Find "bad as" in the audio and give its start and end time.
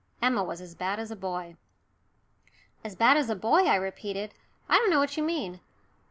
0.73-1.11, 2.95-3.29